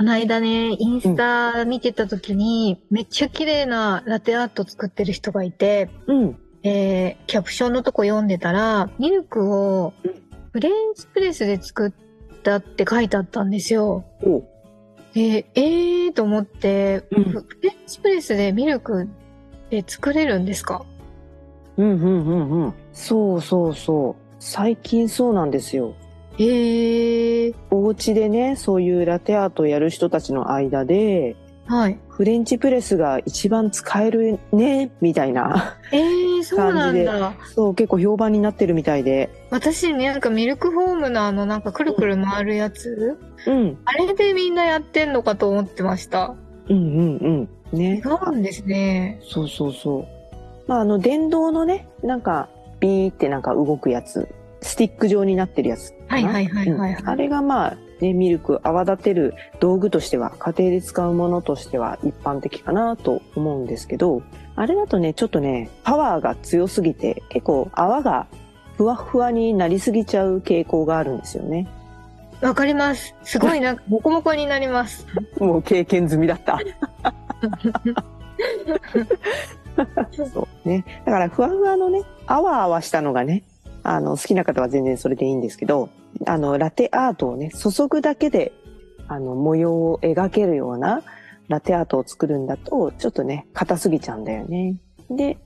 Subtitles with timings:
[0.00, 9.92] この間ね、インスタ見てた時に、めっちゃ綺麗なラテアート作ってる人がいて、うんえーキャプションのとこ読んでたら、ミルクを
[10.52, 11.92] フレンチプレスで作っ
[12.42, 14.06] たって書いてあったんですよ。
[14.22, 14.42] お
[15.12, 19.06] で、えーと思って、うんフレンチプレスでミルクっ
[19.68, 20.82] て作れるんですか？
[21.76, 22.74] うんうんうんうん。
[22.94, 24.34] そうそうそう。
[24.38, 25.92] 最近そうなんですよ。
[26.38, 31.36] えー、お家でね、そういうラテアートをやる人たちの間で、
[31.70, 32.00] はい。
[32.08, 35.78] フレンチプレスが一番使えるね、みたいな。
[35.92, 37.34] えー、そうなんだ。
[37.54, 39.30] そう、結構評判になってるみたいで。
[39.50, 43.78] 私ね、なんかミルクフォームのあの、なんかくるくる回るやつ、うん。
[43.84, 46.34] あれでみんなやってんのかと思ってました。
[46.68, 47.78] うんうんうん。
[47.78, 48.08] ね違。
[48.08, 49.20] うんですね。
[49.22, 50.04] そうそうそう。
[50.66, 52.48] まあ、あの、電動のね、なんか、
[52.80, 54.28] ビーってなんか動くやつ。
[54.62, 55.94] スティック状になってるやつ。
[56.08, 64.22] はいはいはいはいはいうんあれがまあ、ね、ミルク泡立てる道具としては、家庭で使うものとしては一般的かなと思うんですけど、
[64.56, 68.26] あれだとね、ちょっとね、パワーが強すぎて、結構泡が
[68.76, 71.68] ふわふわになりすぎちゃう傾向があるんですよね。
[72.40, 73.14] わかります。
[73.22, 75.06] すごいなんか、ボコボコになります。
[75.38, 76.58] もう経験済みだった。
[80.32, 80.84] そうね。
[81.04, 83.42] だからふわふわのね、あわあわしたのがね、
[83.82, 85.88] あの、好きな方は全然それでいいんですけど、
[86.26, 88.52] あの、ラテアートをね、注ぐだけで、
[89.08, 91.02] あの、模様を描けるような
[91.48, 94.76] ラテアートを作るんだと、ちょっとね、硬すぎちゃうんだよね。
[95.10, 95.38] で、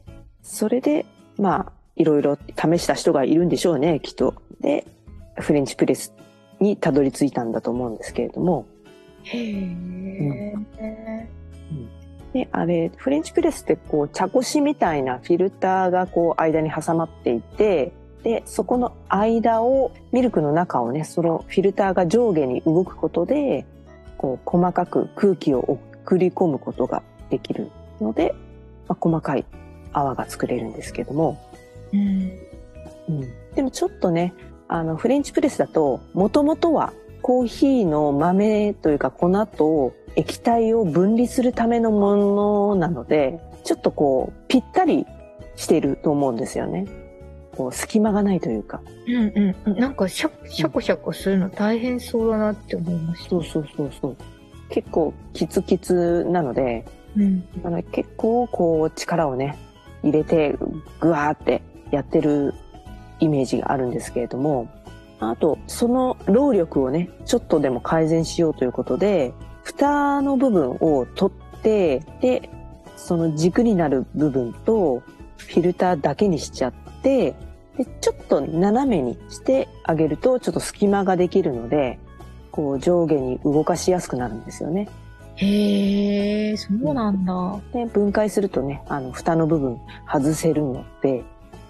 [0.43, 1.07] それで、
[1.39, 4.35] まあ、いろいろ試した人がいるんでしょうね、きっと。
[4.61, 4.87] で、
[5.39, 6.13] フレンチプレス
[6.61, 8.67] にたどり着いたんだと思うんですけれども、
[9.25, 10.65] へー。
[12.33, 17.93] で、あれ、フレンチプレスってこう、茶こしみたいなフィルターがこう、間に挟まっていて、
[18.25, 23.67] で、そこの間を、ミルクの中をね、そのフィルターが上下に動くことで、
[24.17, 27.71] こう、細かく空気を送り込むことができる
[28.01, 28.35] ので、
[28.89, 29.45] まあ、細かい
[29.93, 31.39] 泡が作れるんですけども、
[31.93, 32.33] うん。
[33.11, 34.33] うん、でもちょっとね、
[34.69, 45.07] あの、フレンチプレスだと、もともとはコーヒーの豆というか粉と液体を分離するためのものなので、ちょっとこう、ぴったり
[45.57, 46.87] していると思うんですよね。
[47.55, 48.81] こう、隙間がないというか。
[49.07, 49.79] うんうん。
[49.79, 53.31] なんかシャ、シャコシャコするの大変そうだなって思いました。
[53.31, 54.17] そうそうそうそう。
[54.71, 56.85] 結構キツキツなので、
[57.17, 57.45] うん。
[57.65, 59.57] あの結構こう力をね、
[60.03, 60.57] 入れて
[61.01, 62.55] グワーってやってる
[63.21, 64.69] イメージがあるんですけれども、
[65.21, 69.33] あと、その労力をね、ちょっとでも改善しようということで、
[69.63, 72.51] 蓋の部分を取って、で、
[72.97, 75.03] その軸になる部分と
[75.37, 77.35] フィルターだけにしちゃって、
[77.77, 81.99] で、ちょっと斜めにしてあげると、ちょっと隙間ができるので、
[82.51, 84.89] こう上下に動かしやすくなるんですよね。
[85.37, 87.61] へー、そうなんだ。
[87.73, 89.79] で、分解するとね、あの、蓋の部分
[90.11, 91.25] 外せるので、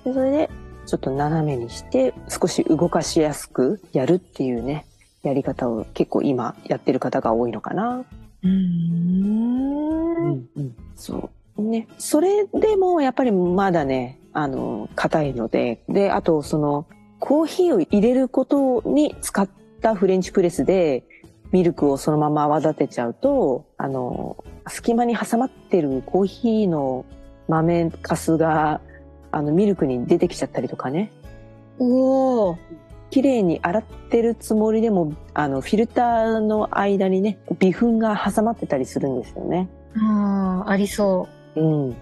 [0.05, 0.51] でそれで、
[0.87, 4.85] ちょっと斜めにして、少し動かしやすくやるっていうね、
[5.23, 8.05] やり方を結構今やってる方が多いのかな。
[8.43, 10.47] うーん。
[10.57, 11.63] うん、そう。
[11.63, 11.89] ね。
[11.97, 16.87] それでもやっぱりまだね、あの、硬いので、で、あとその、
[17.21, 19.49] コーヒーを入れることに使っ
[19.81, 21.05] たフレンチプレスで、
[21.53, 27.07] ミルクをそのまま泡立てちゃうと、あの、隙間に挟まってるコーヒーの
[27.49, 28.81] 豆かすが、
[29.31, 31.13] あの、ミルクに出てきちゃったりとかね。
[31.79, 32.57] おー。
[33.11, 39.69] 綺麗に洗ってるつもりでも、あの、フィルターの間にね、微粉が挟まってたりするんですよね。
[39.97, 41.97] あー、ありそうん。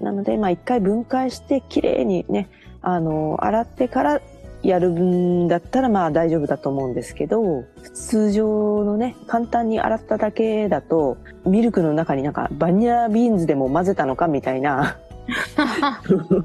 [0.00, 2.48] なので、まあ一回分解して綺麗にね、
[2.82, 4.20] あの、洗ってから
[4.62, 14.98] やるんだったらまあ大丈夫だと思うんですけど、通常のね、簡単に洗っただけだと、ミルクの中になんかバニラビーンズでも混ぜたのかみたいな、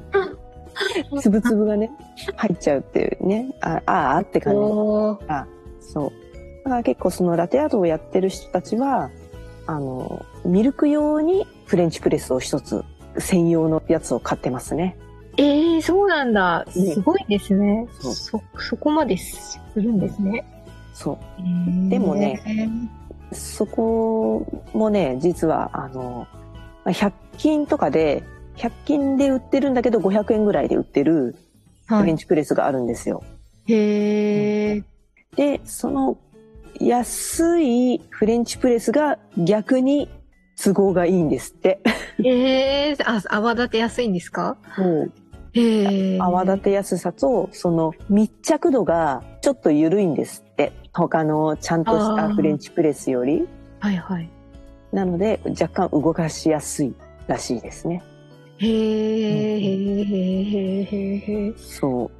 [1.20, 1.90] 粒々がね、
[2.36, 3.54] 入っちゃうっていうね。
[3.60, 4.60] ああーって感じ。
[5.28, 5.46] あ
[5.80, 6.12] そう。
[6.64, 9.10] だから結構そのラテアートをやってる人たちは、
[9.66, 12.84] あの、ミルク用にフレンチプレスを一つ
[13.18, 14.96] 専用のやつを買ってますね。
[15.36, 16.64] ええそうなんだ。
[16.76, 17.86] ねすごいですね。
[18.00, 20.44] そうそ、そこまでするんですね。
[20.92, 21.88] そう。
[21.88, 22.42] でもね
[23.32, 26.26] そこもね、実は、あの、
[26.84, 28.24] まあ100均とかで、
[28.56, 31.36] 100均で売ってるんだけど500円ぐらいで売ってる
[31.86, 32.00] はい。
[32.00, 33.22] フレンチプレスがあるんですよ。
[33.66, 34.84] へえ。
[35.36, 36.18] で、その
[36.78, 40.08] 安いフレンチプレスが逆に
[40.62, 41.80] 都合がいいんですって。
[42.24, 44.56] ええあ、泡立てやすいんですか？
[45.52, 46.18] へえ。
[46.20, 50.72] 泡立てやすさと、その密着度がちょっと緩いんですって。
[50.92, 53.48] 他のちゃんとしたフレンチプレスより。
[53.78, 54.28] はいはい。
[54.92, 56.94] なので若干動かしやすい
[57.28, 58.02] らしいですね。
[58.58, 61.54] へえ、へえ、へえ、へえ。
[61.56, 62.19] そう。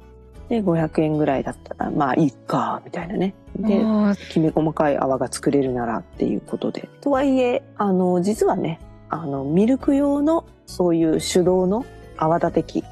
[0.51, 3.33] で、500円ぐらいだったら、まあいいか、みたいなね。
[3.55, 6.89] で、あきめ細かい泡が作れるならっていうことで。
[6.99, 11.85] とはいえ、あの、実はね、あの、ミルク用のそういう手動の
[12.17, 12.83] 泡立て器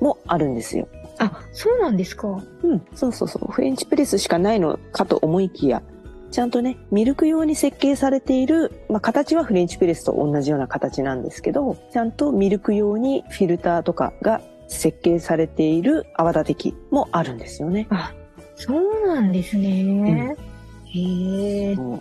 [0.00, 0.86] もあるんですよ。
[1.18, 2.28] ーあ、そうなんですか。
[2.62, 3.50] うん、そうそうそう。
[3.50, 5.82] フレンチプレスしかないのかと思いきや、
[6.30, 17.86] ちゃんとね、ミルク用に設計されている、まあ、形はフレンチプレスと同じような形なんですけど、ちゃんとミルク用にフィルターとかが設計されている泡立て器もあるんですよね。
[17.90, 18.12] あ、
[18.54, 20.36] そうなんですね。
[20.84, 21.74] へえ。
[21.74, 22.00] そう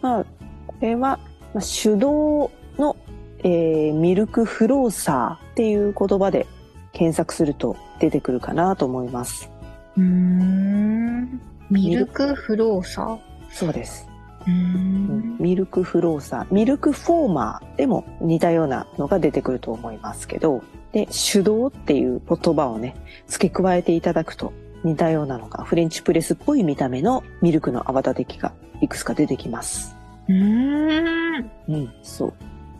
[0.00, 0.24] まあ、
[0.66, 1.18] これは、ま
[1.56, 2.96] あ、手動の、
[3.38, 6.46] えーミルクフローサーっていう言葉で
[6.92, 9.50] 検索すると出てくるかなと思います。
[9.96, 11.40] うーん。
[11.70, 13.18] ミルクフローサー？
[13.50, 14.06] そうです。
[14.46, 20.62] ミルクフローサー、ミルクフォーマーでも似たようなのが出てくると思いますけど、
[20.92, 22.94] で、手動っていう言葉をね、
[23.26, 24.52] 付け加えていただくと
[24.84, 29.96] 似たようなのがフレンチプレスっぽい見た目のミルクの泡立て器がいくつか出てきます。
[30.28, 31.50] うーん。
[31.68, 32.34] うん、そう。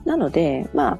[0.04, 0.98] なので、まあ、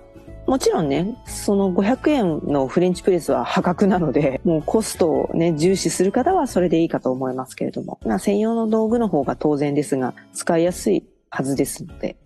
[0.55, 12.17] もちろんね、その500円のフレンチプレスは破格なので、 もうコストをね、重視する方はそれでいいかと思いますけれども、まあ専用の道具の方が当然ですが、使いやすいはずですので、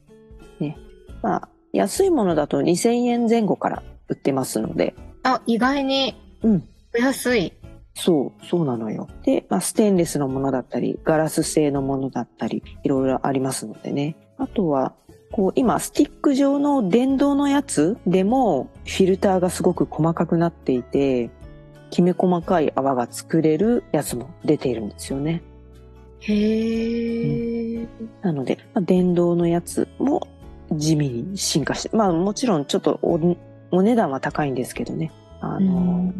[0.60, 0.76] ね。
[1.22, 6.68] まあ、安いものだと2000円前後から売ってますので、あ、意外にうん。
[6.94, 7.54] お安い。
[7.94, 9.08] そう、そうなのよ。
[9.24, 14.16] で、まあ、ステンレスのものだったり、ガラス製のものだったり、いろいろありますのでね。
[14.36, 14.92] あとは、
[15.32, 21.30] こう、今、スティック状の電動のやつでも、フィルターがすごく細かくなっていて、
[21.90, 25.42] きめ細かい泡が作れるやつも出ているんですよね。
[26.20, 27.86] へえ。
[28.22, 30.26] なので、まあ、電動のやつも
[30.72, 33.18] 地味に進化して、まあもちろんちょっとお
[33.70, 35.12] お値段は高いんですけどね。
[35.40, 36.12] ああの、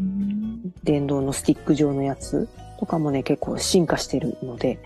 [0.84, 4.78] 電動のスティック状のやつとかもね、結構進化してるので、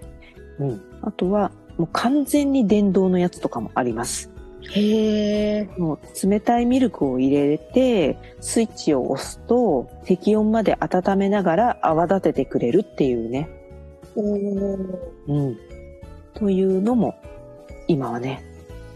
[0.58, 0.82] うん。
[1.02, 4.30] あとは、もう完全に電動のやつとかもあります。
[4.70, 5.68] へえ。
[5.76, 13.48] もう冷たいミルクを入れて、スイッチを押すと、適温まで温めながら泡立ててくれるっていうね。
[14.14, 14.98] おー
[15.28, 15.58] うん。
[16.34, 17.14] というのも、
[17.88, 18.44] 今はね、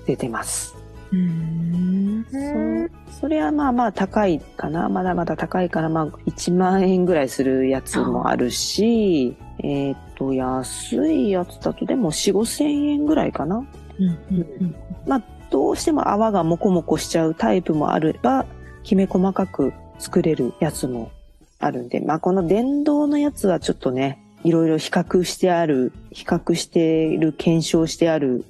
[0.06, 0.75] 出てます。
[1.12, 2.86] うーん。
[3.10, 4.88] そそれはまあまあ高いかな。
[4.88, 13.56] まだまだ高いから、まあ1万円ぐらいするやつもあるし、えっ、と、安いやつだとでも4、5千円ぐらいかな。
[13.98, 14.16] うんうん
[14.60, 14.74] うん
[15.06, 18.44] まあ、どうしても泡がモコモコしちゃうタイプもあれば、
[18.82, 21.10] きめ細かく作れるやつも
[21.58, 28.44] あるんで、まあこの電動のやつはちょっとね、いろいろ比較してある、比較している、検証してある、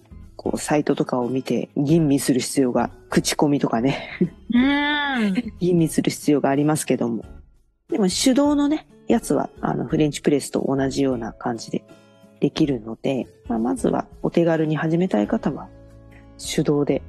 [0.47, 4.11] こう、サイトとかを見て、吟味する必要が、口コミとかね、
[4.53, 5.53] うーん。
[5.59, 7.25] 吟味する必要がありますけども。
[7.89, 11.83] でも手動のね、やつは、あの、フレンチプレスと同じような感じで
[12.39, 15.69] できるので、まあ、まずはお手軽に始めたい方は、
[16.39, 17.03] 手動で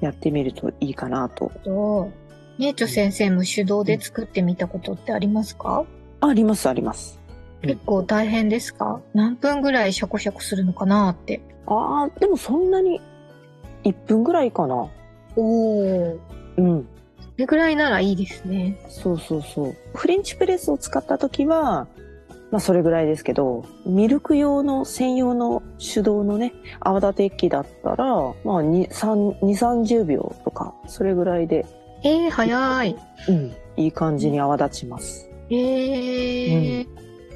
[0.00, 1.50] やってみるといいかなと。
[1.64, 2.12] と、
[2.58, 5.84] ねえちょ先生も手動で作ってみたことってありますか、
[6.20, 7.18] ああります、あります。
[7.66, 9.00] うん結構大変ですか？
[9.14, 11.40] 何分ぐらいシャコシャコするのかなって。
[11.66, 13.00] ああ、でもそんなに
[13.84, 14.88] 1分ぐらいかな。
[15.36, 16.18] おお。
[16.56, 16.88] うん。
[17.20, 18.78] それぐらいならいいですね。
[18.88, 19.76] そうそうそう。
[19.94, 21.86] フレンチプレスを使った時は、
[22.50, 31.66] まあそれぐらいですけど、ミルク用の専用の手動のね、泡立て器だったら、まあ2、3、2、30秒とか、それぐらいで、
[32.04, 32.96] えー、早い。
[33.28, 35.28] うん、いい感じに泡立ちます。
[35.50, 36.86] えー、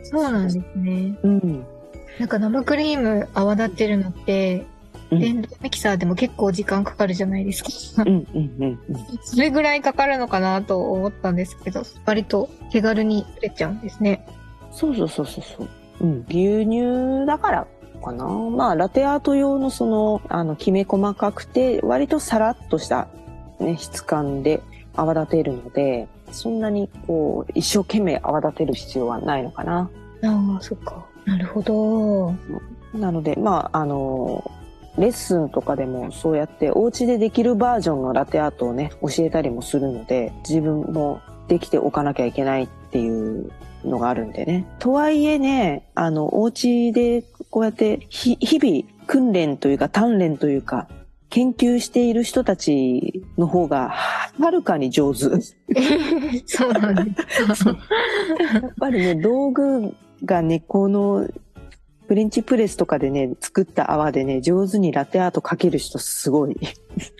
[0.02, 1.18] そうなんですね。
[1.22, 1.64] うん。
[2.18, 4.66] なんか生クリーム泡立ってるのって、
[5.10, 8.04] うん電動ミキサーでも結構時間かかるじゃないですか。
[8.06, 8.78] うんうんうんうん。
[9.24, 14.24] それぐらいかかるのかなと思ったんですけど、割と手軽に作れちゃうんですね。
[14.70, 15.68] そうそうそうそうそう。
[16.00, 16.24] うん。
[16.28, 17.66] 牛乳だから
[18.00, 18.24] かな。
[18.26, 23.08] まあ、ラテアート用のその、あの、きめ細かくて、割とサラッとした、
[23.58, 24.62] ね、質感で
[24.94, 29.90] 泡立てるので、そんなにこう、一生懸命泡立てる必要はないのかな。
[30.22, 31.06] ああ、そっか。
[31.24, 32.34] なるほど。
[32.94, 34.50] なので、まあ、あの、
[34.98, 43.50] レッスンとかでもそうやってお家でできるバージョンのラテアートをね、教えたりもするので、自分もできておかなきゃいけないっていう
[43.84, 44.66] のがあるんでね。
[44.78, 50.88] とはいえね、あの、お家でこうやってひ日々訓練というか鍛錬というか、
[51.30, 55.20] 研究している人たちの方がはるかに上手。
[56.46, 57.14] そうなんで
[57.54, 57.70] すか。
[57.70, 59.94] やっぱりね、道具
[60.24, 61.28] がね、この
[62.08, 66.56] フレンチプレスとかでね、作った泡でね、上手にラテアートかける人すごい。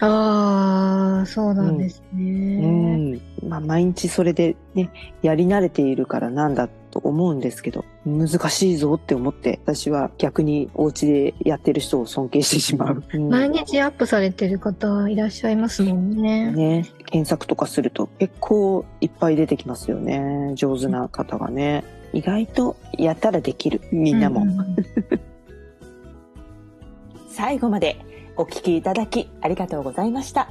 [0.01, 2.97] ああ、そうなんですうね。
[3.15, 3.21] ん。
[3.49, 4.91] まあ、毎日それでね、
[5.23, 13.03] やり慣れているからなんだと思うんですけど、難しいぞって思って、私は逆にお家でやってる人を尊敬してしまう。
[13.13, 16.53] うん毎日アップされてる方いらっしゃいますもんね。
[16.53, 20.53] ね、検索とかすると結構いっぱい出てきますよね。
[20.55, 21.85] 上手な方がね。
[22.13, 23.81] 意外とやったらできる。
[23.93, 24.43] みんなも。
[24.43, 24.77] ううん
[27.31, 27.97] 最後まで
[28.37, 30.51] お聞きいただきありがとうございました。